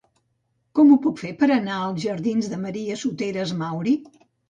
Com 0.79 0.93
ho 0.93 0.97
puc 1.03 1.21
fer 1.25 1.31
per 1.43 1.51
anar 1.57 1.77
a 1.83 1.93
la 1.93 2.01
jardins 2.07 2.53
de 2.57 2.61
Maria 2.67 3.01
Soteras 3.07 3.57
Mauri? 3.65 3.99